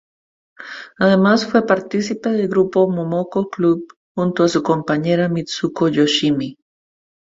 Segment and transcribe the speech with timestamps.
[0.97, 3.85] Además fue participe del grupo Momoko Club,
[4.15, 6.57] junto a su compañera Mitsuko Yoshimi.